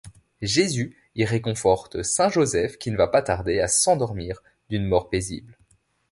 [0.41, 5.55] Jésus y réconforte Saint-Joseph qui ne va pas tarder à s'endormir d'une mort paisible.